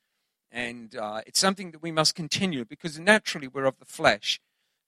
[0.50, 4.40] And uh, it's something that we must continue because naturally we're of the flesh.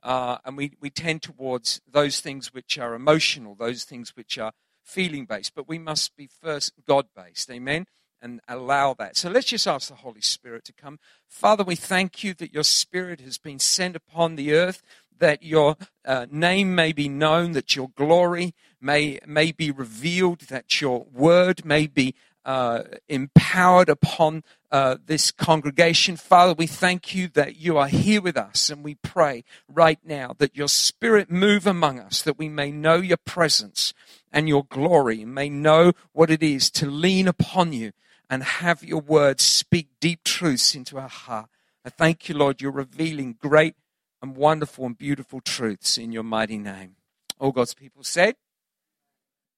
[0.02, 4.52] Uh, and we, we tend towards those things which are emotional, those things which are
[4.82, 5.54] feeling based.
[5.54, 7.50] But we must be first God based.
[7.50, 7.86] Amen?
[8.22, 9.16] And allow that.
[9.16, 10.98] So let's just ask the Holy Spirit to come.
[11.28, 14.82] Father, we thank you that your Spirit has been sent upon the earth
[15.18, 20.80] that your uh, name may be known, that your glory may, may be revealed, that
[20.80, 26.16] your word may be uh, empowered upon uh, this congregation.
[26.16, 30.34] Father, we thank you that you are here with us, and we pray right now
[30.38, 33.92] that your spirit move among us, that we may know your presence
[34.32, 37.92] and your glory, and may know what it is to lean upon you
[38.30, 41.48] and have your words speak deep truths into our heart.
[41.84, 43.74] I thank you, Lord, you're revealing great
[44.22, 46.96] and wonderful and beautiful truths in your mighty name.
[47.38, 48.34] All God's people said,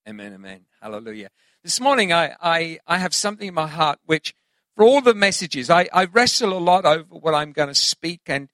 [0.09, 0.63] Amen, amen.
[0.81, 1.29] Hallelujah.
[1.63, 4.35] This morning, I, I, I have something in my heart which,
[4.75, 8.23] for all the messages, I, I wrestle a lot over what I'm going to speak.
[8.27, 8.49] And,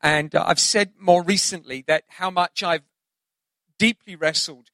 [0.00, 2.84] and uh, I've said more recently that how much I've
[3.78, 4.70] deeply wrestled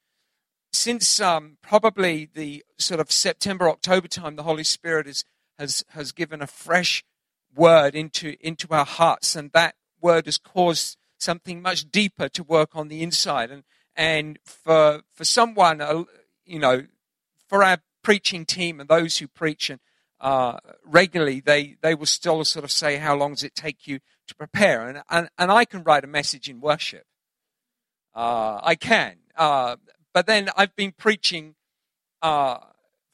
[0.71, 5.25] since um, probably the sort of September, October time, the Holy Spirit has,
[5.57, 7.03] has, has given a fresh
[7.55, 9.35] word into, into our hearts.
[9.35, 13.51] And that word has caused something much deeper to work on the inside.
[13.51, 13.63] And,
[13.95, 16.03] and for, for someone, uh,
[16.45, 16.83] you know,
[17.47, 19.79] for our preaching team and those who preach and,
[20.21, 23.99] uh, regularly, they, they will still sort of say, how long does it take you
[24.27, 24.87] to prepare?
[24.87, 27.05] And, and, and I can write a message in worship.
[28.13, 29.17] Uh, I can.
[29.35, 29.77] Uh,
[30.13, 31.55] but then I've been preaching
[32.21, 32.57] uh,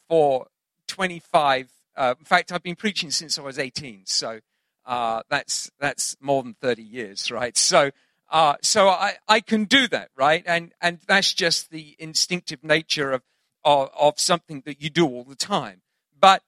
[0.10, 0.48] for
[0.88, 4.04] 25, uh, in fact, I've been preaching since I was 18.
[4.06, 4.40] So
[4.86, 7.58] uh, that's that's more than 30 years, right?
[7.58, 7.92] So
[8.30, 10.44] uh, so I, I can do that, right?
[10.46, 13.22] And and that's just the instinctive nature of,
[13.64, 15.82] of of something that you do all the time.
[16.20, 16.42] But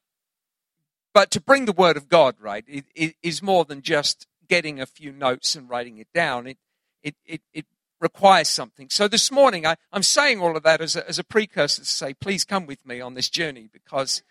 [1.14, 4.80] but to bring the word of God, right, it, it is more than just getting
[4.80, 6.48] a few notes and writing it down.
[6.48, 6.58] It
[7.04, 7.66] it it, it
[8.00, 8.90] requires something.
[8.90, 11.88] So this morning, I, I'm saying all of that as a, as a precursor to
[11.88, 14.22] say, please come with me on this journey because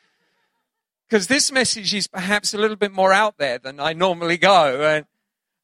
[1.08, 4.82] because this message is perhaps a little bit more out there than I normally go.
[4.82, 5.06] And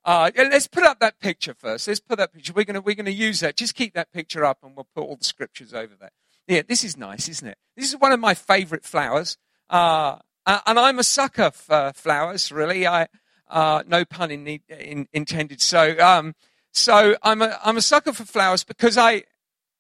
[0.05, 1.89] uh, let's put up that picture first.
[1.89, 2.53] Let's put that picture.
[2.53, 3.57] We're going we're gonna use that.
[3.57, 6.11] Just keep that picture up and we'll put all the scriptures over there.
[6.49, 7.59] Yeah, this is nice, isn't it?
[7.77, 9.39] This is one of my favorite flowers.
[9.71, 12.87] Uh, and I'm a sucker for flowers, really.
[12.87, 13.07] I,
[13.49, 15.61] uh, no pun in, in, intended.
[15.61, 16.35] So, um,
[16.73, 19.23] so I'm a, I'm a sucker for flowers because I,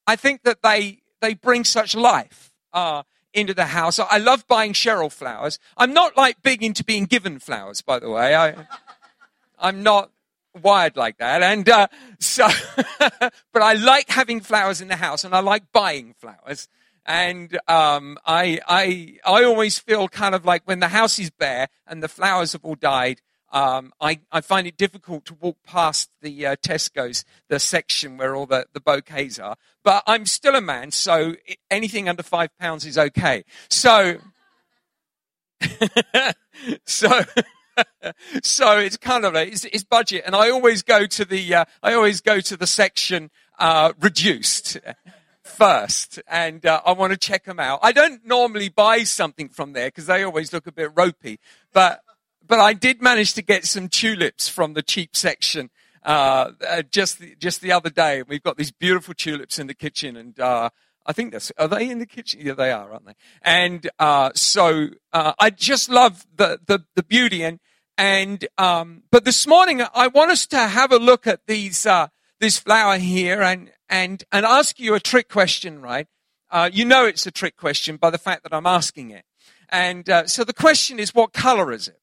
[0.06, 2.52] I think that they, they bring such life.
[2.72, 3.02] Uh,
[3.34, 3.98] into the house.
[3.98, 5.58] I love buying Cheryl flowers.
[5.76, 8.34] I'm not like big into being given flowers, by the way.
[8.34, 8.54] I,
[9.58, 10.10] I'm not
[10.60, 11.42] wired like that.
[11.42, 11.88] And uh,
[12.18, 12.48] so,
[12.98, 16.68] but I like having flowers in the house, and I like buying flowers.
[17.04, 21.68] And um, I, I, I always feel kind of like when the house is bare
[21.86, 23.20] and the flowers have all died,
[23.52, 28.34] um, I, I, find it difficult to walk past the uh, Tesco's, the section where
[28.34, 29.56] all the, the bouquets are.
[29.84, 31.34] But I'm still a man, so
[31.70, 33.44] anything under five pounds is okay.
[33.68, 34.18] So,
[36.86, 37.20] so,
[38.42, 41.64] so it's kind of a, it's, it's, budget, and I always go to the, uh,
[41.82, 44.78] I always go to the section uh, reduced
[45.42, 47.80] first, and uh, I want to check them out.
[47.82, 51.38] I don't normally buy something from there because they always look a bit ropey,
[51.74, 52.01] but
[52.46, 55.70] but I did manage to get some tulips from the cheap section
[56.04, 58.22] uh, uh, just the, just the other day.
[58.22, 60.70] We've got these beautiful tulips in the kitchen, and uh,
[61.06, 62.40] I think that's are they in the kitchen?
[62.42, 63.14] Yeah, they are, aren't they?
[63.42, 67.60] And uh, so uh, I just love the the, the beauty and
[67.96, 72.08] and um, but this morning I want us to have a look at these uh,
[72.40, 76.06] this flower here and and and ask you a trick question, right?
[76.70, 79.24] you know it's a trick question by the fact that I'm asking it.
[79.70, 82.01] And so the question is, what color is it?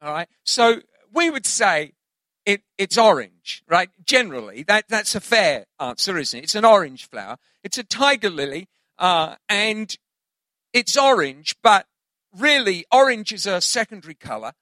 [0.00, 0.28] All right.
[0.44, 0.80] So
[1.12, 1.92] we would say
[2.46, 3.90] it, it's orange, right?
[4.04, 6.44] Generally, that, that's a fair answer, isn't it?
[6.44, 7.36] It's an orange flower.
[7.64, 8.68] It's a tiger lily,
[8.98, 9.94] uh, and
[10.72, 11.86] it's orange, but
[12.36, 14.52] really, orange is a secondary color,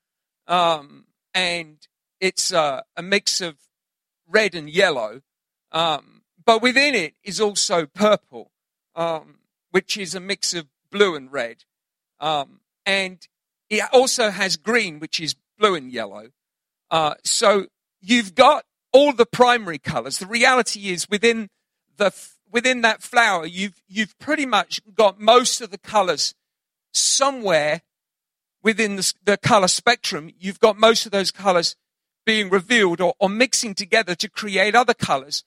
[0.46, 1.04] um,
[1.34, 1.78] and
[2.20, 3.56] it's a, a, mix of
[4.26, 5.20] red and yellow.
[5.72, 8.50] Um, but within it is also purple,
[8.94, 9.40] um,
[9.70, 11.64] which is a mix of blue and red.
[12.20, 13.26] Um, and
[13.70, 16.28] it also has green, which is blue and yellow.
[16.90, 17.66] Uh, so
[18.00, 20.18] you've got all the primary colors.
[20.18, 21.48] The reality is within
[21.96, 22.12] the
[22.50, 26.34] within that flower, you've you've pretty much got most of the colors
[26.92, 27.82] somewhere
[28.62, 30.30] within the, the color spectrum.
[30.38, 31.76] You've got most of those colors
[32.24, 35.44] being revealed or, or mixing together to create other colors,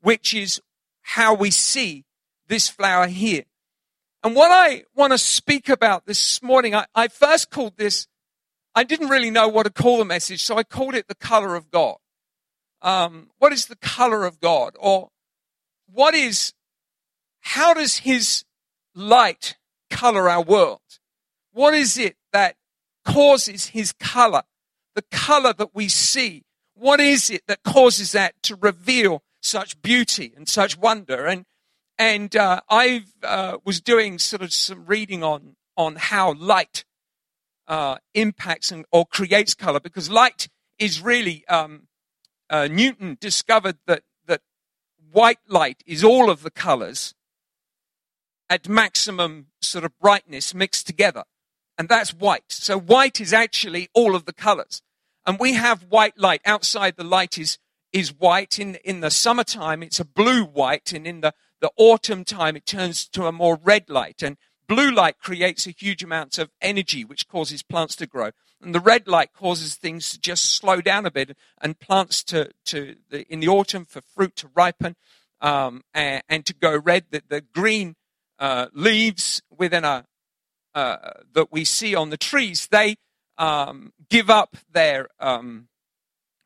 [0.00, 0.60] which is
[1.02, 2.04] how we see
[2.48, 3.44] this flower here.
[4.24, 8.06] And what I want to speak about this morning, I, I, first called this,
[8.74, 11.56] I didn't really know what to call the message, so I called it the color
[11.56, 11.96] of God.
[12.82, 14.74] Um, what is the color of God?
[14.78, 15.08] Or
[15.92, 16.52] what is,
[17.40, 18.44] how does his
[18.94, 19.56] light
[19.90, 20.80] color our world?
[21.52, 22.54] What is it that
[23.04, 24.42] causes his color?
[24.94, 26.44] The color that we see.
[26.74, 31.26] What is it that causes that to reveal such beauty and such wonder?
[31.26, 31.44] And,
[31.98, 36.84] and, uh, I, uh, was doing sort of some reading on, on how light,
[37.66, 40.48] uh, impacts and, or creates color because light
[40.78, 41.88] is really, um,
[42.50, 44.42] uh, Newton discovered that, that
[45.12, 47.14] white light is all of the colors
[48.50, 51.24] at maximum sort of brightness mixed together.
[51.78, 52.44] And that's white.
[52.48, 54.82] So white is actually all of the colors.
[55.26, 56.42] And we have white light.
[56.44, 57.58] Outside the light is,
[57.92, 58.58] is white.
[58.58, 60.92] In, in the summertime, it's a blue white.
[60.92, 64.22] And in the, the autumn time, it turns to a more red light.
[64.22, 64.36] And
[64.68, 68.32] blue light creates a huge amount of energy, which causes plants to grow.
[68.60, 72.50] And the red light causes things to just slow down a bit and plants to,
[72.66, 74.96] to the, in the autumn for fruit to ripen
[75.40, 77.06] um, and, and, to go red.
[77.10, 77.94] The, the green
[78.38, 80.04] uh, leaves within a,
[80.74, 80.96] uh,
[81.32, 82.96] that we see on the trees, they
[83.38, 85.68] um, give up their, um,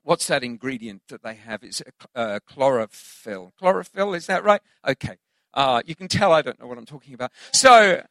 [0.06, 1.64] what's that ingredient that they have?
[1.64, 1.82] It's
[2.14, 3.52] uh, chlorophyll.
[3.58, 4.60] Chlorophyll, is that right?
[4.86, 5.16] Okay.
[5.52, 7.32] Uh, you can tell I don't know what I'm talking about.
[7.52, 8.04] So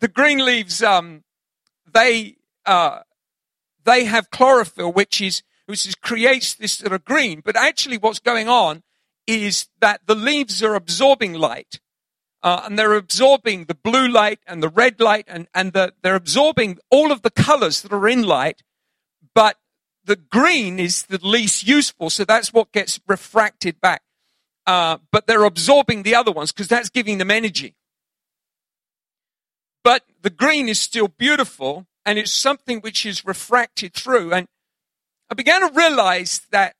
[0.00, 1.24] the green leaves, um,
[1.90, 3.00] they, uh,
[3.84, 7.40] they have chlorophyll, which is, which is, creates this sort of green.
[7.42, 8.82] But actually what's going on
[9.26, 11.80] is that the leaves are absorbing light.
[12.42, 16.14] Uh, and they're absorbing the blue light and the red light and, and the, they're
[16.14, 18.62] absorbing all of the colors that are in light,
[19.34, 19.56] but
[20.10, 24.02] the green is the least useful, so that's what gets refracted back.
[24.66, 27.76] Uh, but they're absorbing the other ones because that's giving them energy.
[29.84, 34.32] But the green is still beautiful and it's something which is refracted through.
[34.32, 34.48] And
[35.30, 36.74] I began to realize that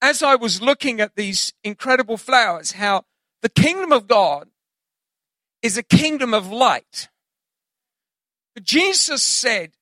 [0.00, 3.04] as I was looking at these incredible flowers, how
[3.42, 4.48] the kingdom of God
[5.60, 7.10] is a kingdom of light.
[8.62, 9.72] Jesus said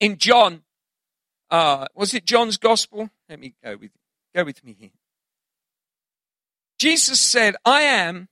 [0.00, 0.63] in John,
[1.54, 3.10] uh, was it John's gospel?
[3.28, 3.92] Let me go with
[4.34, 4.90] go with me here.
[6.80, 8.28] Jesus said, I am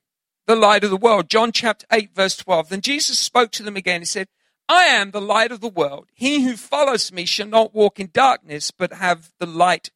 [0.49, 1.29] the light of the world.
[1.29, 2.71] John chapter 8, verse 12.
[2.71, 4.01] Then Jesus spoke to them again.
[4.01, 4.27] He said,
[4.69, 6.09] I am the light of the world.
[6.13, 9.93] He who follows me shall not walk in darkness, but have the light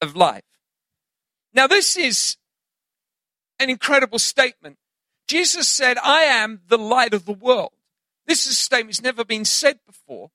[0.00, 0.44] of life.
[1.52, 2.38] Now, this is
[3.58, 4.78] an incredible statement.
[5.28, 7.72] Jesus said, I am the light of the world.
[8.26, 10.30] This is a statement that's never been said before.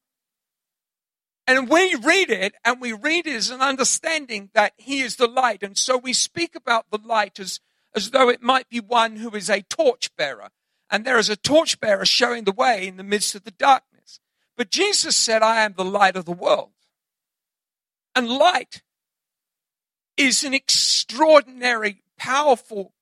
[1.48, 5.28] And we read it, and we read it as an understanding that He is the
[5.28, 5.62] light.
[5.62, 7.60] And so we speak about the light as,
[7.96, 10.50] as though it might be one who is a torchbearer.
[10.90, 14.20] And there is a torchbearer showing the way in the midst of the darkness.
[14.58, 16.72] But Jesus said, I am the light of the world.
[18.16, 18.82] And light
[20.18, 22.94] is an extraordinary, powerful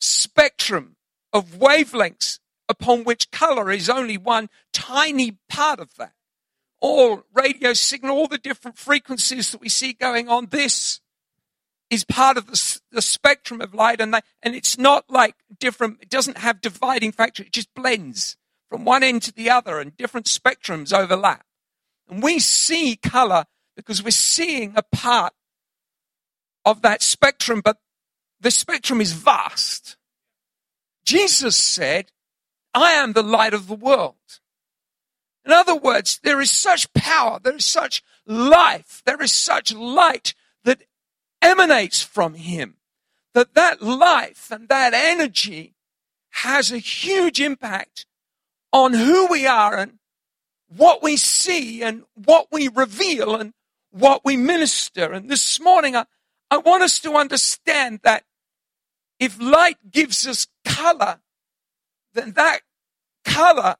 [0.00, 0.96] spectrum
[1.32, 6.14] of wavelengths upon which color is only one tiny part of that.
[6.82, 11.00] All radio signal, all the different frequencies that we see going on, this
[11.88, 16.10] is part of the, the spectrum of light and, and it's not like different, it
[16.10, 18.36] doesn't have dividing factor, it just blends
[18.68, 21.46] from one end to the other and different spectrums overlap.
[22.08, 23.44] And we see color
[23.76, 25.34] because we're seeing a part
[26.64, 27.76] of that spectrum, but
[28.40, 29.96] the spectrum is vast.
[31.04, 32.10] Jesus said,
[32.74, 34.40] I am the light of the world.
[35.44, 40.34] In other words, there is such power, there is such life, there is such light
[40.64, 40.84] that
[41.40, 42.76] emanates from him
[43.34, 45.74] that that life and that energy
[46.30, 48.06] has a huge impact
[48.72, 49.98] on who we are and
[50.68, 53.52] what we see and what we reveal and
[53.90, 55.12] what we minister.
[55.12, 56.06] And this morning, I,
[56.50, 58.24] I want us to understand that
[59.18, 61.20] if light gives us color,
[62.14, 62.60] then that
[63.24, 63.76] color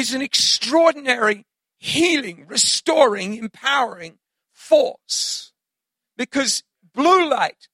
[0.00, 1.44] is an extraordinary
[1.78, 4.18] healing, restoring, empowering
[4.52, 5.52] force.
[6.16, 6.62] Because
[6.94, 7.68] blue light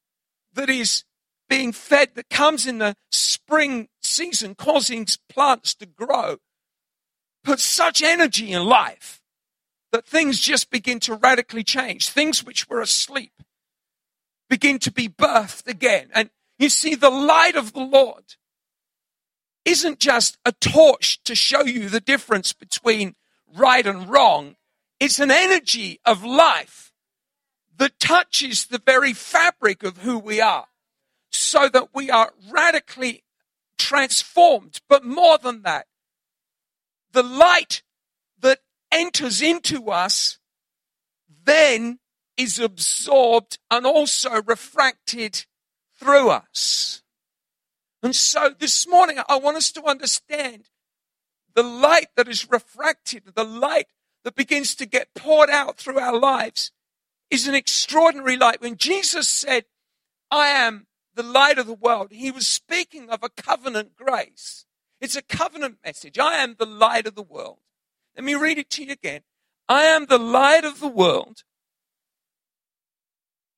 [0.53, 1.05] that is
[1.49, 6.37] being fed that comes in the spring season, causing plants to grow,
[7.45, 9.23] puts such energy in life
[9.93, 12.09] that things just begin to radically change.
[12.09, 13.33] Things which were asleep
[14.51, 16.09] begin to be birthed again.
[16.13, 18.35] And you see, the light of the Lord
[19.67, 23.17] isn't just a torch to show you the difference between
[23.55, 24.55] right and wrong.
[25.01, 26.93] It's an energy of life
[27.77, 30.69] that touches the very fabric of who we are
[31.31, 33.25] so that we are radically
[33.77, 34.81] transformed.
[34.89, 35.87] But more than that,
[37.13, 37.83] the light
[38.41, 38.61] that
[38.93, 40.39] enters into us
[41.45, 41.99] then
[42.37, 45.45] is absorbed and also refracted
[45.99, 47.03] through us.
[48.07, 50.71] And so this morning, I want us to understand
[51.57, 53.89] the light that is refracted, the light
[54.23, 56.71] that begins to get poured out through our lives
[57.33, 58.61] is an extraordinary light.
[58.61, 59.65] When Jesus said,
[60.31, 60.87] I am
[61.17, 64.67] the light of the world, he was speaking of a covenant grace.
[65.01, 66.17] It's a covenant message.
[66.17, 67.59] I am the light of the world.
[68.15, 69.23] Let me read it to you again.
[69.69, 71.43] I am the light of the world.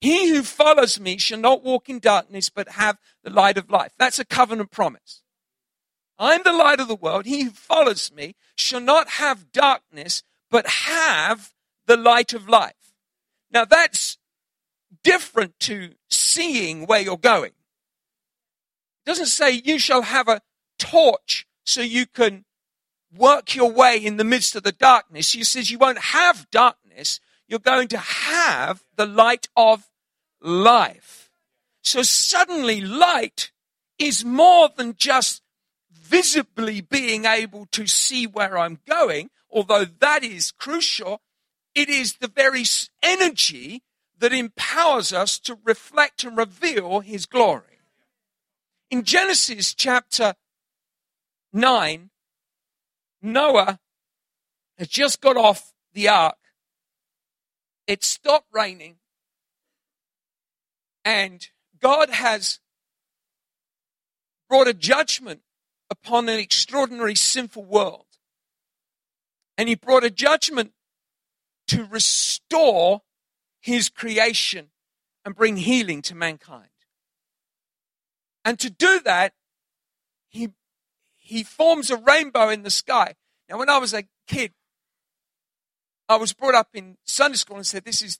[0.01, 3.93] He who follows me shall not walk in darkness, but have the light of life.
[3.99, 5.23] That's a covenant promise.
[6.19, 7.27] I'm the light of the world.
[7.27, 11.53] He who follows me shall not have darkness, but have
[11.87, 12.75] the light of life.
[13.51, 14.19] Now that's
[15.03, 17.53] different to seeing where you're going.
[17.53, 20.43] It doesn't say you shall have a
[20.79, 22.45] torch so you can
[23.17, 25.33] work your way in the midst of the darkness.
[25.33, 27.21] He says you won't have darkness.
[27.47, 29.88] You're going to have the light of
[30.41, 31.31] life.
[31.83, 33.51] So suddenly light
[33.99, 35.43] is more than just
[35.91, 41.21] visibly being able to see where I'm going, although that is crucial.
[41.75, 42.65] It is the very
[43.03, 43.83] energy
[44.19, 47.81] that empowers us to reflect and reveal his glory.
[48.91, 50.35] In Genesis chapter
[51.53, 52.11] 9,
[53.23, 53.79] Noah
[54.79, 56.37] has just got off the ark.
[57.87, 58.98] It stopped raining.
[61.09, 61.49] And
[61.81, 62.61] God has
[64.47, 65.41] brought a judgment
[65.89, 68.05] upon an extraordinary sinful world.
[69.57, 70.73] And he brought a judgment
[71.69, 73.01] to restore
[73.59, 74.69] his creation
[75.25, 76.69] and bring healing to mankind.
[78.45, 79.33] And to do that,
[80.29, 80.51] he,
[81.17, 83.15] he forms a rainbow in the sky.
[83.49, 84.53] Now, when I was a kid,
[86.07, 88.19] I was brought up in Sunday school and said, This is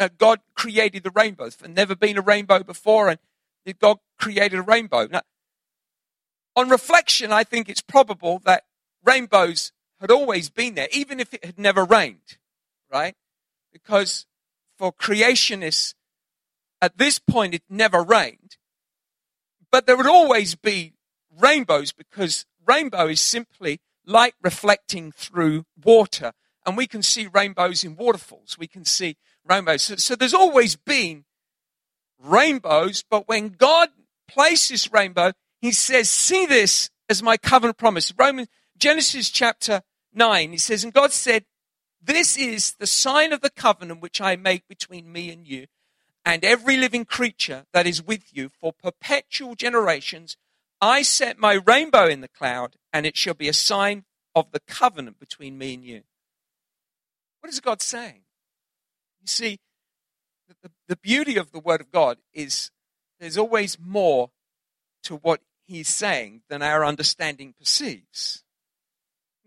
[0.00, 1.56] Uh, God created the rainbows.
[1.56, 3.18] There's never been a rainbow before, and
[3.78, 5.06] God created a rainbow.
[5.06, 5.20] Now,
[6.56, 8.64] on reflection, I think it's probable that
[9.04, 12.38] rainbows had always been there, even if it had never rained,
[12.90, 13.14] right?
[13.72, 14.26] Because
[14.78, 15.94] for creationists,
[16.80, 18.56] at this point, it never rained.
[19.70, 20.94] But there would always be
[21.38, 26.32] rainbows because rainbow is simply light reflecting through water.
[26.70, 28.56] And we can see rainbows in waterfalls.
[28.56, 29.82] We can see rainbows.
[29.82, 31.24] So, so there's always been
[32.16, 33.88] rainbows, but when God
[34.28, 38.12] places rainbow, he says, see this as my covenant promise.
[38.16, 38.46] Roman,
[38.78, 39.82] Genesis chapter
[40.14, 41.44] 9, he says, and God said,
[42.00, 45.66] this is the sign of the covenant which I make between me and you
[46.24, 50.36] and every living creature that is with you for perpetual generations.
[50.80, 54.04] I set my rainbow in the cloud, and it shall be a sign
[54.36, 56.02] of the covenant between me and you.
[57.40, 58.22] What is God saying?
[59.20, 59.58] You see,
[60.62, 62.70] the, the beauty of the Word of God is
[63.18, 64.30] there's always more
[65.04, 68.42] to what He's saying than our understanding perceives.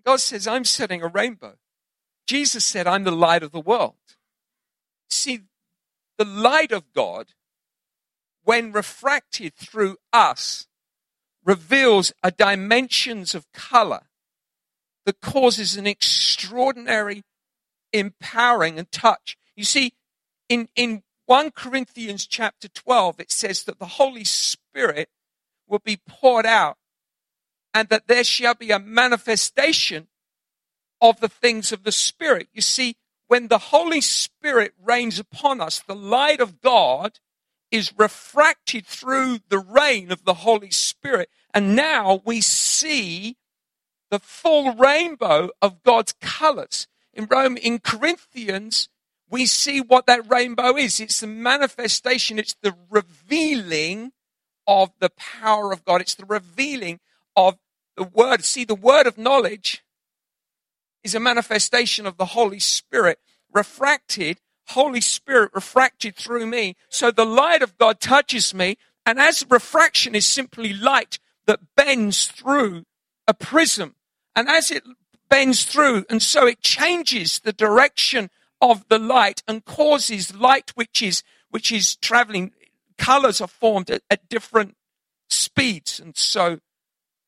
[0.05, 1.55] God says, I'm setting a rainbow.
[2.27, 3.95] Jesus said, I'm the light of the world.
[5.09, 5.41] See,
[6.17, 7.27] the light of God,
[8.43, 10.67] when refracted through us,
[11.45, 14.03] reveals a dimensions of color
[15.05, 17.23] that causes an extraordinary
[17.93, 19.37] empowering and touch.
[19.55, 19.93] You see,
[20.49, 25.09] in, in 1 Corinthians chapter 12, it says that the Holy Spirit
[25.67, 26.77] will be poured out
[27.73, 30.07] and that there shall be a manifestation
[31.01, 32.47] of the things of the Spirit.
[32.53, 32.95] You see,
[33.27, 37.19] when the Holy Spirit reigns upon us, the light of God
[37.71, 41.29] is refracted through the rain of the Holy Spirit.
[41.53, 43.37] And now we see
[44.11, 46.87] the full rainbow of God's colors.
[47.13, 48.89] In Rome, in Corinthians,
[49.29, 50.99] we see what that rainbow is.
[50.99, 54.11] It's the manifestation, it's the revealing
[54.67, 56.01] of the power of God.
[56.01, 56.99] It's the revealing
[57.35, 57.57] of
[57.97, 58.43] the word.
[58.43, 59.83] See, the word of knowledge
[61.03, 63.19] is a manifestation of the Holy Spirit
[63.51, 64.39] refracted,
[64.69, 66.75] Holy Spirit refracted through me.
[66.89, 72.27] So the light of God touches me And as refraction is simply light that bends
[72.27, 72.85] through
[73.27, 73.95] a prism,
[74.35, 74.83] and as it
[75.33, 78.29] bends through, and so it changes the direction
[78.61, 82.51] of the light and causes light which is which is traveling.
[82.99, 84.77] Colors are formed at, at different
[85.29, 86.59] speeds, and so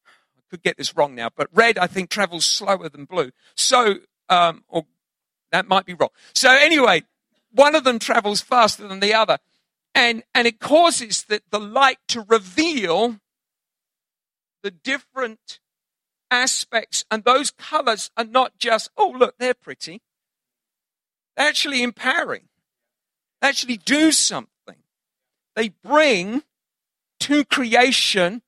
[0.06, 3.32] I could get this wrong now, but red I think travels slower than blue.
[3.56, 3.96] So,
[4.30, 4.86] um, or
[5.52, 6.10] that might be wrong.
[6.36, 7.06] So anyway,
[7.52, 9.40] one of them travels faster than the other,
[9.96, 13.20] and and it causes that the light to reveal
[14.62, 15.60] the different
[16.36, 20.02] aspects, and those colors are not just oh look they're pretty.
[21.36, 22.48] They're actually empowering.
[23.42, 24.50] They actually do something.
[25.56, 26.44] They bring
[27.22, 28.42] to creation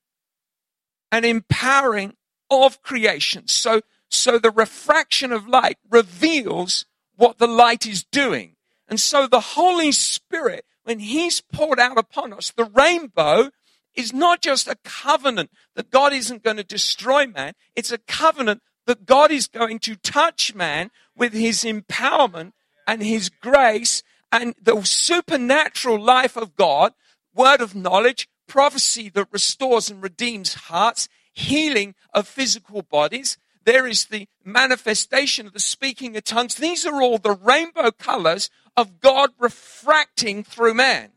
[1.11, 2.15] an empowering
[2.49, 3.47] of creation.
[3.47, 8.55] So, so the refraction of light reveals what the light is doing.
[8.87, 13.51] And so the Holy Spirit, when He's poured out upon us, the rainbow
[13.97, 17.53] is not just a covenant that God isn't going to destroy man.
[17.75, 22.53] It's a covenant that God is going to touch man with His empowerment
[22.85, 26.93] and His grace and the supernatural life of God,
[27.33, 33.37] word of knowledge, prophecy that restores and redeems hearts, healing of physical bodies.
[33.65, 36.55] There is the manifestation of the speaking of tongues.
[36.55, 41.11] These are all the rainbow colors of God refracting through man.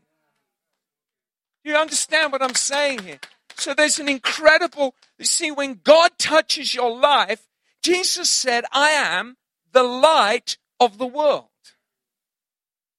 [1.71, 3.19] You understand what I'm saying here?
[3.55, 7.47] So there's an incredible, you see, when God touches your life,
[7.81, 9.37] Jesus said, I am
[9.71, 11.45] the light of the world.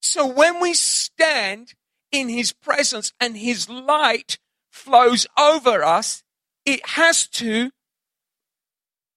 [0.00, 1.74] So when we stand
[2.10, 4.38] in his presence and his light
[4.70, 6.22] flows over us,
[6.64, 7.72] it has to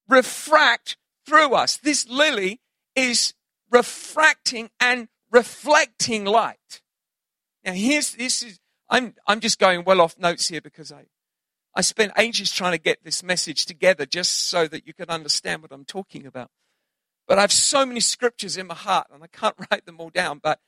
[0.10, 1.78] refract through us.
[1.78, 2.60] This lily
[2.94, 3.34] is
[3.72, 6.82] refracting and reflecting light.
[7.64, 11.06] Now here's this is I'm I'm just going well off notes here because I
[11.76, 15.62] I spent ages trying to get this message together just so that you can understand
[15.62, 16.50] what I'm talking about.
[17.28, 20.10] But I have so many scriptures in my heart and I can't write them all
[20.10, 20.40] down.
[20.42, 20.60] But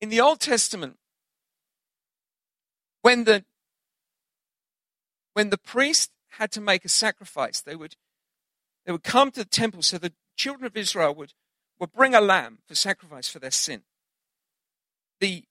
[0.00, 0.96] in the Old Testament,
[3.02, 3.44] when the
[5.34, 7.96] when the priest had to make a sacrifice, they would
[8.86, 11.32] they would come to the temple so the children of Israel would,
[11.78, 13.82] would bring a lamb for sacrifice for their sin.
[15.20, 15.44] The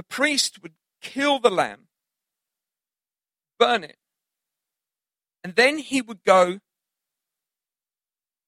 [0.00, 1.88] the priest would kill the lamb,
[3.58, 3.98] burn it,
[5.44, 6.60] and then he would go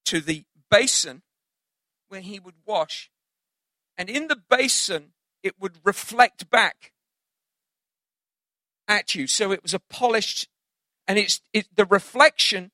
[0.05, 1.21] to the basin
[2.07, 3.11] where he would wash
[3.99, 5.13] and in the basin,
[5.43, 6.91] it would reflect back
[8.87, 9.27] at you.
[9.27, 10.47] So it was a polished,
[11.07, 12.71] and it's it, the reflection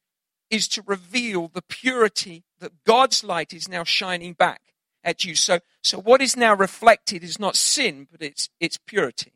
[0.49, 4.61] is to reveal the purity that God's light is now shining back
[5.03, 5.35] at you.
[5.35, 9.33] So, so what is now reflected is not sin, but it's it's purity.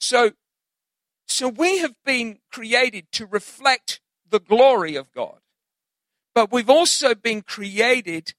[0.00, 0.32] So,
[1.26, 5.40] so we have been created to reflect the glory of God,
[6.34, 8.34] but we've also been created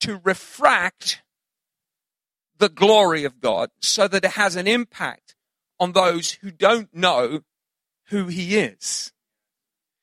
[0.00, 1.22] to refract
[2.58, 5.34] the glory of God so that it has an impact
[5.78, 7.40] on those who don't know
[8.06, 9.12] who he is.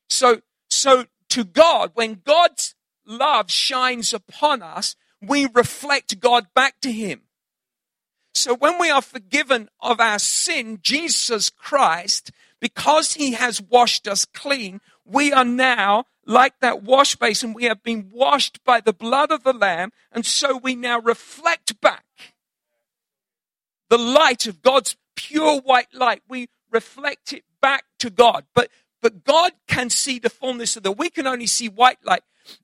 [0.10, 6.92] So, so to God, when God's love shines upon us, we reflect God back to
[6.92, 7.22] him.
[8.34, 14.26] So when we are forgiven of our sin, Jesus Christ, because he has washed us
[14.26, 17.54] clean, we are now like that wash basin.
[17.54, 21.82] We have been washed by the blood of the Lamb, and so we now reflect
[21.82, 22.06] back
[23.90, 26.22] the light of God's pure white light.
[26.30, 28.46] We reflect it back to God.
[28.54, 28.70] But,
[29.02, 32.22] but God can see the fullness of the, we can only see white light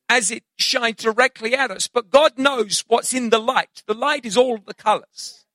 [0.09, 1.87] as it shines directly at us.
[1.87, 3.83] But God knows what's in the light.
[3.87, 5.45] The light is all the colors.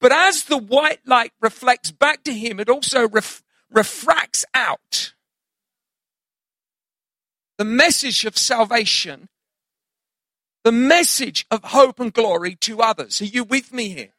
[0.00, 5.14] But as the white light reflects back to Him, it also ref, refracts out
[7.56, 9.28] the message of salvation,
[10.62, 13.20] the message of hope and glory to others.
[13.20, 14.14] Are you with me here?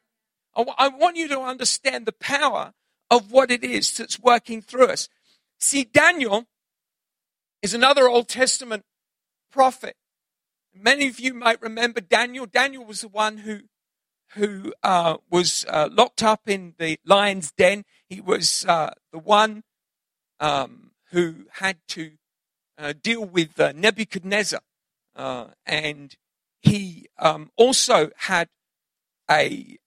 [0.54, 2.74] I want you to understand the power
[3.10, 5.08] of what it is that's working through us.
[5.58, 6.46] See, Daniel
[7.62, 8.84] is another Old Testament
[9.50, 9.96] prophet.
[10.74, 12.46] Many of you might remember Daniel.
[12.46, 13.60] Daniel was the one who
[14.34, 17.84] who uh, was uh, locked up in the lion's den.
[18.08, 19.64] He was uh, the one
[20.38, 22.12] um, who had to
[22.78, 24.60] uh, deal with uh, Nebuchadnezzar,
[25.16, 26.14] uh, and
[26.60, 28.48] he um, also had
[29.30, 29.78] a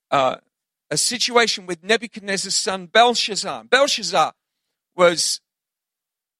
[0.90, 3.64] a situation with Nebuchadnezzar's son Belshazzar.
[3.64, 4.32] Belshazzar
[4.94, 5.40] was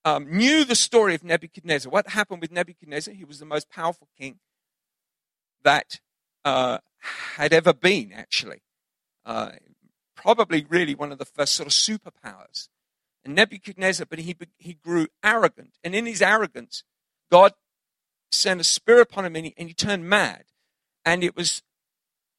[0.04, 1.90] um, knew the story of Nebuchadnezzar.
[1.90, 3.14] What happened with Nebuchadnezzar?
[3.14, 4.38] He was the most powerful king
[5.62, 6.00] that
[6.44, 6.78] uh,
[7.36, 8.62] had ever been, actually.
[9.24, 9.52] Uh,
[10.14, 12.68] probably really one of the first sort of superpowers.
[13.24, 15.78] And Nebuchadnezzar, but he, he grew arrogant.
[15.82, 16.84] And in his arrogance,
[17.30, 17.52] God
[18.30, 20.44] sent a spirit upon him and he, and he turned mad.
[21.04, 21.62] And it was,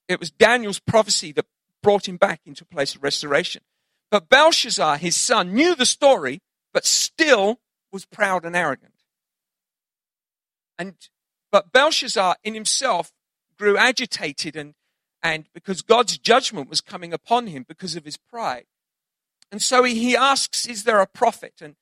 [0.07, 1.45] it was Daniel's prophecy that
[1.81, 3.63] brought him back into a place of restoration.
[4.11, 6.41] But Belshazzar, his son, knew the story,
[6.75, 8.91] but still was proud and arrogant.
[10.77, 10.95] And,
[11.53, 13.13] but Belshazzar in himself
[13.57, 14.73] grew agitated and,
[15.23, 18.65] and because God's judgment was coming upon him because of his pride.
[19.53, 21.53] And so he, he asks, is there a prophet?
[21.61, 21.77] And,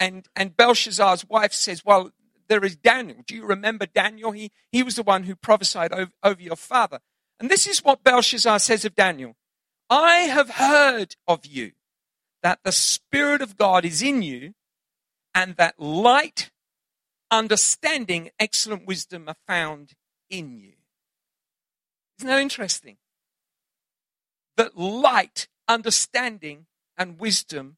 [0.00, 2.10] and, and Belshazzar's wife says, well,
[2.48, 3.18] there is Daniel.
[3.26, 4.32] Do you remember Daniel?
[4.32, 7.00] He, he was the one who prophesied over, over your father.
[7.38, 9.36] And this is what Belshazzar says of Daniel.
[9.90, 11.72] I have heard of you
[12.42, 14.54] that the Spirit of God is in you
[15.34, 16.50] and that light,
[17.30, 19.92] understanding, excellent wisdom are found
[20.28, 20.72] in you.
[22.18, 22.98] Isn't that interesting?
[24.56, 26.66] That light, understanding,
[26.98, 27.76] and wisdom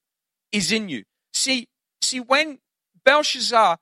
[0.50, 1.04] is in you.
[1.32, 1.68] See,
[2.02, 2.58] see, when
[3.04, 3.78] Belshazzar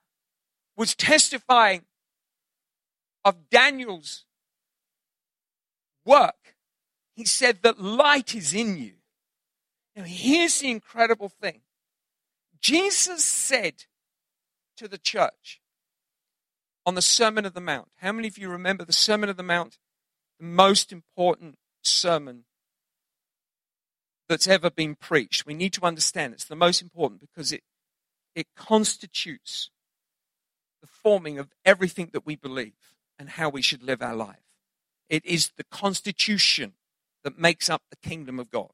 [0.75, 1.83] was testifying
[3.25, 4.25] of Daniel's
[6.05, 6.55] work,
[7.15, 8.93] he said that light is in you.
[9.95, 11.61] Now, here's the incredible thing
[12.59, 13.85] Jesus said
[14.77, 15.61] to the church
[16.85, 19.43] on the Sermon of the Mount, how many of you remember the Sermon of the
[19.43, 19.77] Mount,
[20.39, 22.45] the most important sermon
[24.27, 25.45] that's ever been preached?
[25.45, 27.63] We need to understand it's the most important because it,
[28.35, 29.69] it constitutes
[30.81, 32.73] the forming of everything that we believe
[33.17, 34.43] and how we should live our life.
[35.09, 36.73] It is the constitution
[37.23, 38.71] that makes up the kingdom of God,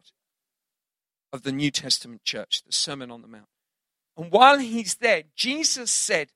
[1.31, 3.47] of the New Testament church, the Sermon on the Mount.
[4.17, 6.29] And while he's there, Jesus said,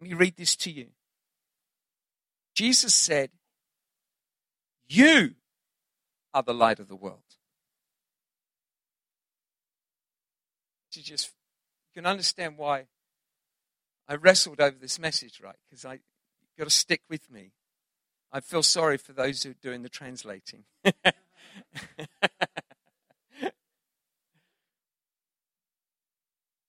[0.00, 0.88] let me read this to you.
[2.54, 3.30] Jesus said,
[4.86, 5.34] You
[6.32, 7.22] are the light of the world.
[10.92, 11.32] You just
[11.94, 12.84] you can understand why
[14.06, 15.56] I wrestled over this message, right?
[15.68, 15.98] Because I
[16.56, 17.52] got to stick with me.
[18.30, 20.64] I feel sorry for those who are doing the translating.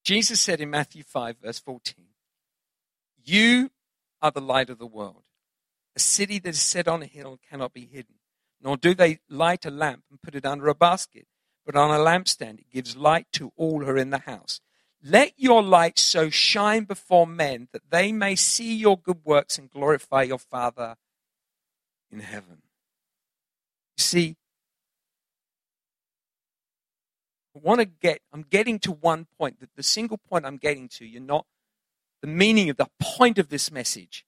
[0.06, 2.06] Jesus said in Matthew 5, verse 14,
[3.24, 3.72] You
[4.22, 5.24] are the light of the world.
[5.96, 8.16] A city that is set on a hill cannot be hidden,
[8.62, 11.26] nor do they light a lamp and put it under a basket,
[11.66, 12.60] but on a lampstand.
[12.60, 14.62] It gives light to all who are in the house.
[15.04, 19.72] Let your light so shine before men that they may see your good works and
[19.72, 20.98] glorify your Father
[22.12, 22.62] in heaven.
[23.98, 24.36] You see,
[27.56, 30.90] I want to get, I'm getting to one point, that the single point I'm getting
[30.90, 31.46] to, you're not,
[32.22, 34.26] the meaning of the point of this message,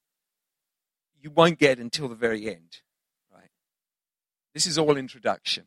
[1.21, 2.81] you won't get until the very end,
[3.33, 3.49] right?
[4.53, 5.65] This is all introduction.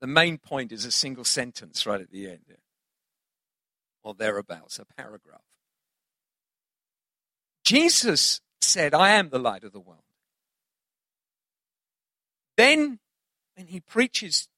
[0.00, 2.44] The main point is a single sentence right at the end,
[4.04, 5.40] or thereabouts, a paragraph.
[7.64, 10.02] Jesus said, I am the light of the world.
[12.56, 13.00] Then,
[13.56, 14.48] when he preaches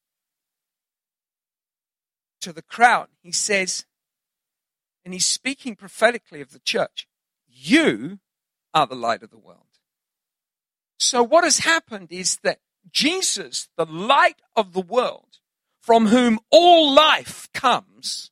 [2.44, 3.86] to the crowd, he says,
[5.04, 7.08] and he's speaking prophetically of the church,
[7.48, 8.20] you
[8.74, 9.60] are the light of the world.
[10.98, 12.58] So what has happened is that
[12.90, 15.38] Jesus, the light of the world,
[15.80, 18.30] from whom all life comes,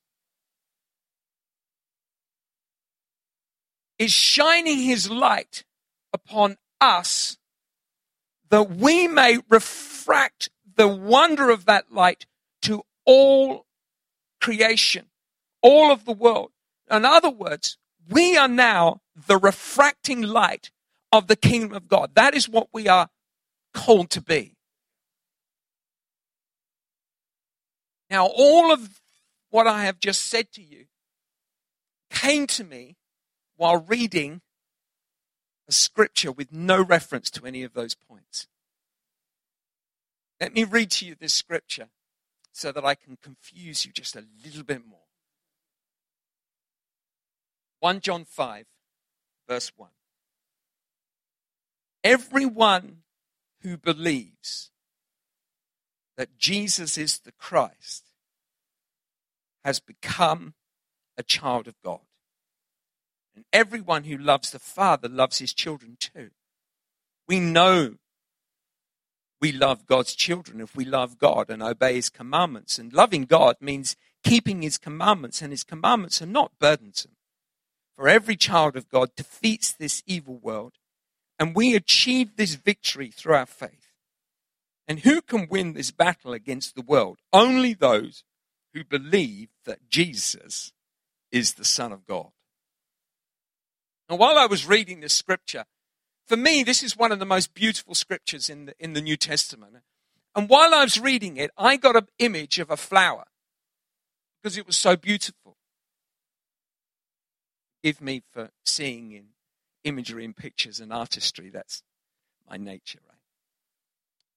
[3.97, 5.63] is shining his light
[6.11, 7.37] upon us
[8.49, 12.27] that we may refract the wonder of that light
[12.61, 13.65] to all
[14.43, 15.05] creation,
[15.61, 16.51] all of the world.
[16.91, 17.77] In other words,
[18.09, 20.69] we are now the refracting light
[21.13, 22.11] of the kingdom of God.
[22.15, 23.07] That is what we are
[23.73, 24.57] called to be.
[28.09, 28.99] Now, all of
[29.49, 30.85] what I have just said to you
[32.11, 32.97] came to me
[33.55, 34.41] while reading
[35.69, 38.47] a scripture with no reference to any of those points.
[40.41, 41.87] Let me read to you this scripture
[42.53, 44.99] so that I can confuse you just a little bit more.
[47.79, 48.65] 1 John 5,
[49.49, 49.89] verse 1.
[52.03, 52.99] Everyone
[53.61, 54.69] who believes
[56.15, 58.05] that Jesus is the Christ
[59.65, 60.53] has become
[61.17, 62.01] a child of God.
[63.35, 66.29] And everyone who loves the Father loves his children too.
[67.27, 67.95] We know
[69.43, 72.79] we love God's children if we love God and obey his commandments.
[72.79, 77.17] And loving God means keeping his commandments, and his commandments are not burdensome.
[77.97, 80.75] For every child of God defeats this evil world,
[81.37, 83.91] and we achieve this victory through our faith.
[84.87, 87.17] And who can win this battle against the world?
[87.33, 88.23] Only those
[88.73, 90.71] who believe that Jesus
[91.33, 92.29] is the Son of God.
[94.09, 95.65] Now, while I was reading this scripture,
[96.25, 99.17] for me, this is one of the most beautiful scriptures in the, in the New
[99.17, 99.75] Testament.
[100.35, 103.25] And while I was reading it, I got an image of a flower
[104.41, 105.57] because it was so beautiful.
[107.83, 109.25] Give me for seeing in
[109.83, 111.49] imagery and pictures and artistry.
[111.49, 111.83] That's
[112.49, 113.17] my nature, right?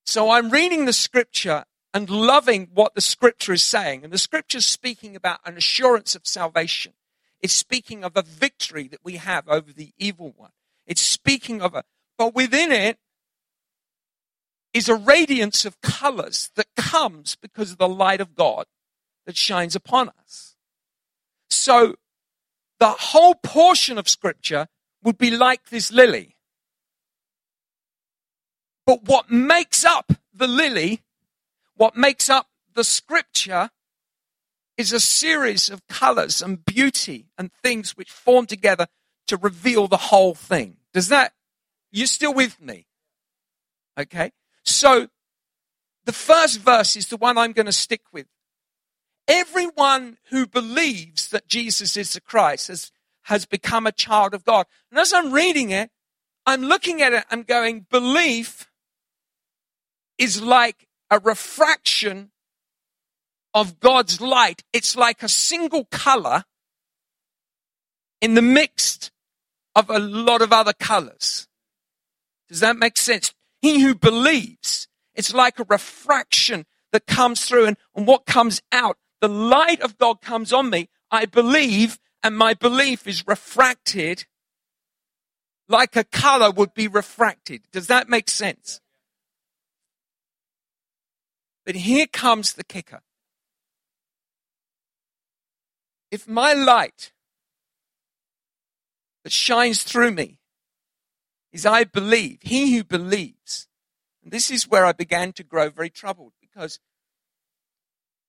[0.04, 4.04] So I'm reading the scripture and loving what the scripture is saying.
[4.04, 6.92] And the scripture is speaking about an assurance of salvation.
[7.40, 10.50] It's speaking of a victory that we have over the evil one.
[10.86, 11.84] It's speaking of a,
[12.18, 12.98] but within it
[14.72, 18.66] is a radiance of colors that comes because of the light of God
[19.24, 20.56] that shines upon us.
[21.48, 21.96] So
[22.78, 24.68] the whole portion of scripture
[25.02, 26.36] would be like this lily.
[28.84, 31.02] But what makes up the lily,
[31.74, 33.70] what makes up the scripture
[34.76, 38.86] is a series of colors and beauty and things which form together
[39.26, 40.76] to reveal the whole thing.
[40.92, 41.32] Does that,
[41.90, 42.86] you're still with me?
[43.98, 44.32] Okay.
[44.64, 45.08] So
[46.04, 48.26] the first verse is the one I'm going to stick with.
[49.28, 54.66] Everyone who believes that Jesus is the Christ has, has become a child of God.
[54.90, 55.90] And as I'm reading it,
[56.46, 58.70] I'm looking at it, I'm going, belief
[60.16, 62.30] is like a refraction
[63.52, 64.62] of God's light.
[64.72, 66.44] It's like a single color
[68.20, 69.10] in the mixed
[69.76, 71.46] of a lot of other colors.
[72.48, 73.32] Does that make sense?
[73.60, 78.96] He who believes, it's like a refraction that comes through and, and what comes out.
[79.20, 80.88] The light of God comes on me.
[81.10, 84.24] I believe and my belief is refracted
[85.68, 87.62] like a color would be refracted.
[87.70, 88.80] Does that make sense?
[91.64, 93.00] But here comes the kicker.
[96.10, 97.12] If my light
[99.26, 100.38] that shines through me
[101.50, 103.66] is I believe, he who believes.
[104.22, 106.78] And this is where I began to grow very troubled because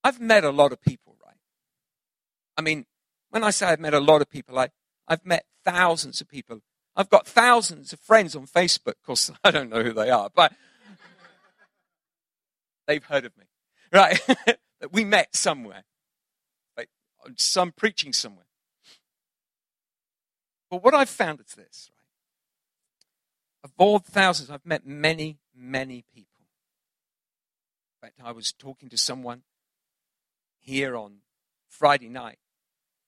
[0.04, 1.38] I've met a lot of people, right?
[2.58, 2.88] I mean,
[3.30, 4.70] when I say I've met a lot of people, I,
[5.08, 6.62] I've met thousands of people.
[6.96, 8.96] I've got thousands of friends on Facebook.
[8.98, 10.52] Of course, I don't know who they are, but
[12.88, 13.46] they've heard of me,
[13.94, 14.20] right?
[14.48, 15.84] that we met somewhere,
[16.76, 16.90] like
[17.36, 18.47] some preaching somewhere.
[20.70, 22.04] But what I've found is this, right?
[23.64, 26.46] Of all thousands, I've met many, many people.
[27.96, 29.44] In fact, I was talking to someone
[30.60, 31.20] here on
[31.68, 32.40] Friday night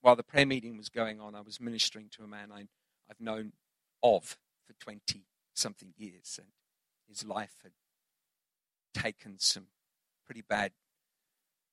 [0.02, 1.36] while the prayer meeting was going on.
[1.36, 2.68] I was ministering to a man I,
[3.10, 3.54] I've known
[4.02, 6.48] of for 20 something years, and
[7.08, 7.74] his life had
[8.94, 9.68] taken some
[10.26, 10.72] pretty bad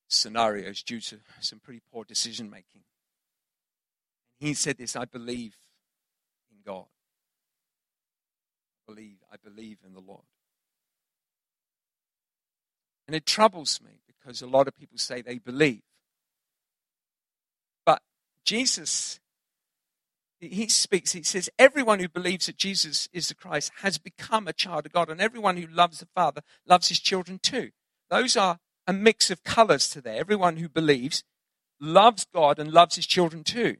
[0.09, 2.83] scenarios due to some pretty poor decision making.
[4.38, 5.57] He said this I believe
[6.66, 6.87] God.
[8.88, 10.24] I believe, I believe in the Lord.
[13.07, 15.83] And it troubles me because a lot of people say they believe.
[17.85, 18.02] But
[18.44, 19.20] Jesus,
[20.40, 24.52] he speaks, he says, everyone who believes that Jesus is the Christ has become a
[24.52, 27.70] child of God, and everyone who loves the Father loves his children too.
[28.11, 30.18] Those are a mix of colors to there.
[30.18, 31.22] Everyone who believes
[31.81, 33.76] loves God and loves his children too.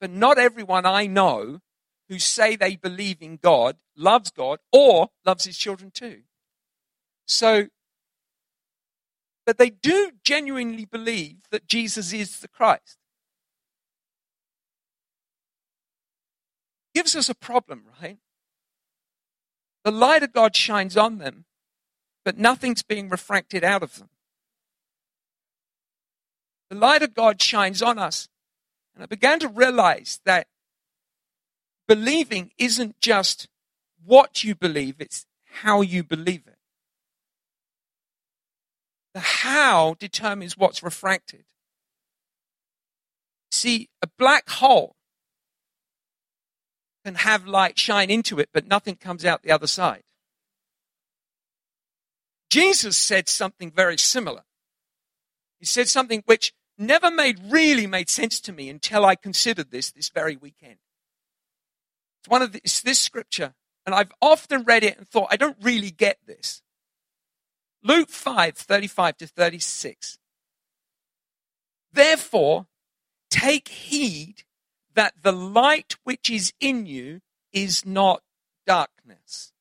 [0.00, 1.60] But not everyone I know
[2.08, 6.22] who say they believe in God loves God or loves his children too.
[7.26, 7.68] So,
[9.46, 12.98] but they do genuinely believe that Jesus is the Christ.
[16.94, 18.18] Gives us a problem, right?
[19.84, 21.44] The light of God shines on them,
[22.24, 24.08] but nothing's being refracted out of them.
[26.70, 28.28] The light of God shines on us.
[28.94, 30.46] And I began to realize that
[31.86, 33.48] believing isn't just
[34.04, 36.58] what you believe, it's how you believe it.
[39.14, 41.44] The how determines what's refracted.
[43.52, 44.96] See, a black hole
[47.04, 50.02] can have light shine into it, but nothing comes out the other side.
[52.50, 54.42] Jesus said something very similar.
[55.60, 59.90] He said something which never made really made sense to me until I considered this
[59.90, 60.76] this very weekend.
[62.24, 63.52] It's one of the, it's this scripture,
[63.84, 66.62] and I've often read it and thought, I don't really get this.
[67.82, 70.18] Luke 5, 35 to 36.
[71.92, 72.66] Therefore,
[73.28, 74.44] take heed
[74.94, 77.20] that the light which is in you
[77.52, 78.22] is not
[78.66, 79.52] darkness.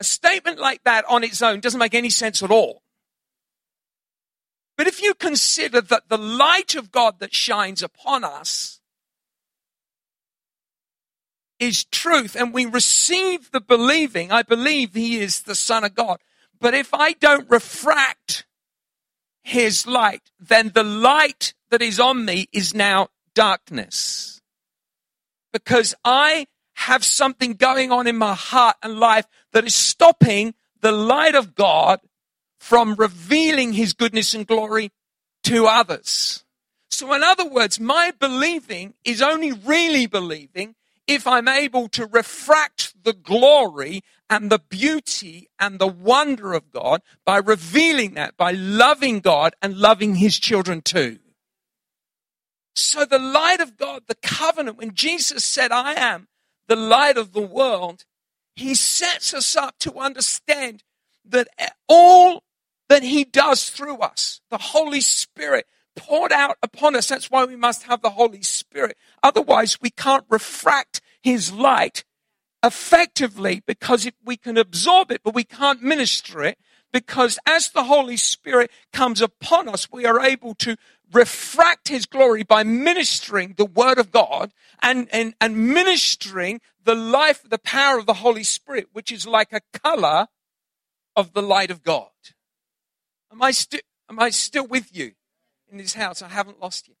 [0.00, 2.82] A statement like that on its own doesn't make any sense at all.
[4.76, 8.80] But if you consider that the light of God that shines upon us
[11.58, 16.18] is truth and we receive the believing, I believe he is the son of God.
[16.60, 18.46] But if I don't refract
[19.42, 24.40] his light, then the light that is on me is now darkness.
[25.52, 30.92] Because I have something going on in my heart and life that is stopping the
[30.92, 32.00] light of God
[32.66, 34.90] from revealing his goodness and glory
[35.44, 36.44] to others.
[36.90, 40.74] So in other words, my believing is only really believing
[41.06, 47.02] if I'm able to refract the glory and the beauty and the wonder of God
[47.24, 51.20] by revealing that, by loving God and loving his children too.
[52.74, 56.26] So the light of God, the covenant, when Jesus said, I am
[56.66, 58.04] the light of the world,
[58.56, 60.82] he sets us up to understand
[61.24, 61.46] that
[61.88, 62.42] all
[62.88, 67.08] that he does through us, the Holy Spirit poured out upon us.
[67.08, 68.96] That's why we must have the Holy Spirit.
[69.22, 72.04] Otherwise, we can't refract his light
[72.62, 76.58] effectively because we can absorb it, but we can't minister it
[76.92, 80.76] because as the Holy Spirit comes upon us, we are able to
[81.12, 87.42] refract his glory by ministering the word of God and, and, and ministering the life,
[87.48, 90.28] the power of the Holy Spirit, which is like a color
[91.14, 92.08] of the light of God.
[93.32, 95.12] Am I, sti- am I still with you
[95.70, 96.22] in this house?
[96.22, 96.94] I haven't lost you.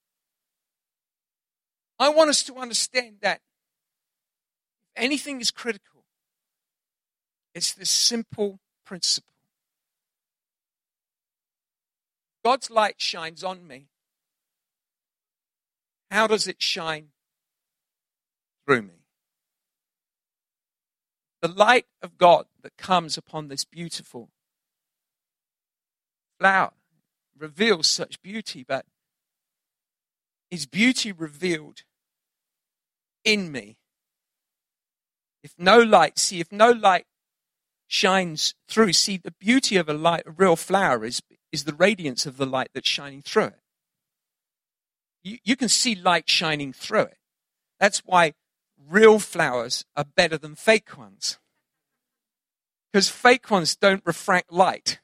[1.98, 3.40] I want us to understand that
[4.94, 6.04] if anything is critical,
[7.54, 9.32] it's this simple principle.
[12.44, 13.88] God's light shines on me.
[16.10, 17.08] How does it shine
[18.64, 19.00] through me?
[21.42, 24.30] The light of God that comes upon this beautiful
[26.38, 26.72] flower
[27.38, 28.84] reveals such beauty, but
[30.50, 31.82] is beauty revealed
[33.24, 33.76] in me?
[35.42, 37.06] If no light, see, if no light
[37.86, 41.22] shines through, see, the beauty of a light, a real flower is,
[41.52, 43.60] is the radiance of the light that's shining through it.
[45.22, 47.18] You, you can see light shining through it.
[47.78, 48.34] That's why
[48.88, 51.38] real flowers are better than fake ones.
[52.92, 55.00] Because fake ones don't refract light.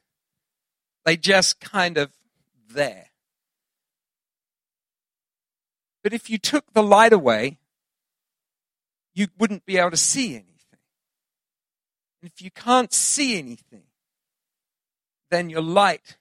[1.05, 2.11] They just kind of
[2.69, 3.07] there.
[6.03, 7.57] But if you took the light away,
[9.13, 10.49] you wouldn't be able to see anything.
[12.21, 13.83] And if you can't see anything,
[15.29, 16.17] then your light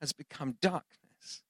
[0.00, 1.42] has become darkness.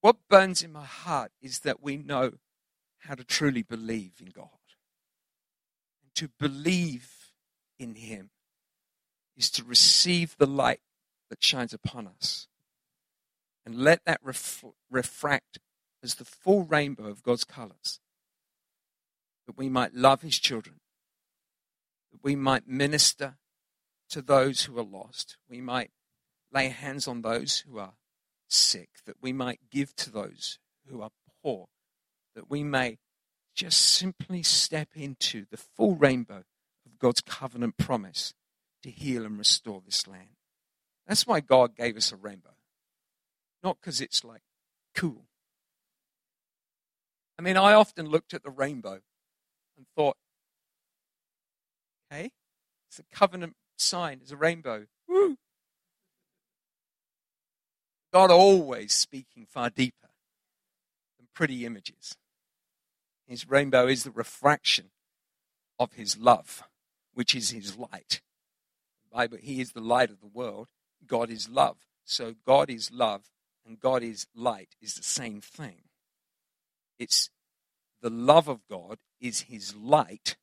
[0.00, 2.32] What burns in my heart is that we know
[3.00, 4.48] how to truly believe in God.
[6.02, 7.32] And to believe
[7.78, 8.30] in Him
[9.38, 10.80] is to receive the light
[11.30, 12.48] that shines upon us.
[13.64, 15.58] And let that ref- refract
[16.02, 18.00] as the full rainbow of God's colors,
[19.46, 20.80] that we might love His children,
[22.12, 23.36] that we might minister
[24.10, 25.90] to those who are lost, we might
[26.52, 27.92] lay hands on those who are
[28.48, 30.58] sick, that we might give to those
[30.90, 31.10] who are
[31.42, 31.68] poor,
[32.34, 32.98] that we may
[33.54, 36.44] just simply step into the full rainbow
[36.86, 38.32] of God's covenant promise
[38.82, 40.36] to heal and restore this land.
[41.06, 42.54] That's why God gave us a rainbow.
[43.62, 44.42] Not because it's like
[44.94, 45.24] cool.
[47.38, 49.00] I mean, I often looked at the rainbow
[49.76, 50.16] and thought,
[52.10, 52.32] hey,
[52.88, 54.86] it's a covenant sign, it's a rainbow.
[55.08, 55.36] Woo!
[58.12, 60.08] God always speaking far deeper
[61.18, 62.16] than pretty images.
[63.26, 64.86] His rainbow is the refraction
[65.78, 66.64] of his love,
[67.14, 68.20] which is his light.
[69.08, 70.68] Bible, he is the light of the world.
[71.06, 71.76] God is love.
[72.04, 73.30] So God is love
[73.66, 75.82] and God is light is the same thing.
[76.98, 77.30] It's
[78.00, 80.36] the love of God is his light,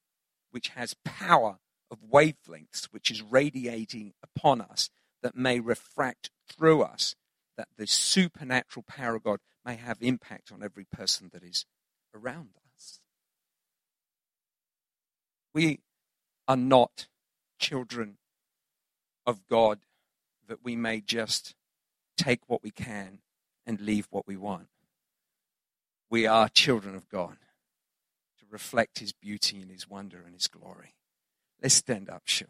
[0.51, 1.57] which has power
[1.89, 4.89] of wavelengths, which is radiating upon us
[5.23, 7.15] that may refract through us,
[7.57, 11.65] that the supernatural power of God may have impact on every person that is
[12.13, 12.99] around us.
[15.53, 15.79] We
[16.47, 17.07] are not
[17.59, 18.17] children
[19.25, 19.79] of God
[20.47, 21.55] that we may just
[22.17, 23.19] take what we can
[23.65, 24.67] and leave what we want.
[26.09, 27.37] We are children of God
[28.39, 30.95] to reflect His beauty and His wonder and His glory.
[31.61, 32.47] Let's stand up, shall?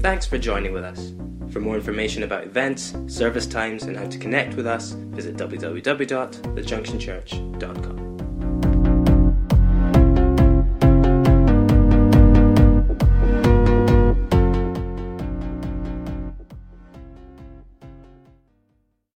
[0.00, 1.12] Thanks for joining with us.
[1.50, 7.95] For more information about events, service times, and how to connect with us, visit www.thejunctionchurch.com.